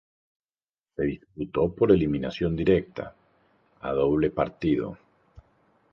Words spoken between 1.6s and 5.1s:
por eliminación directa, a doble partido.